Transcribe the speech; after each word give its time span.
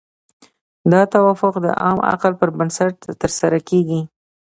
دا 0.91 1.01
توافق 1.13 1.53
د 1.65 1.67
عام 1.83 1.97
عقل 2.11 2.31
پر 2.39 2.49
بنسټ 2.57 2.95
ترسره 3.21 3.59
کیږي. 3.69 4.01